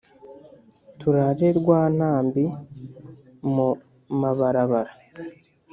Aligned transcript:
Turare 0.99 1.47
rwa 1.59 1.81
ntambi 1.95 2.43
mu 3.53 3.69
mabarabara 4.19 4.93